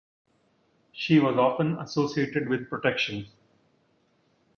[0.91, 3.27] She was often associated with protection.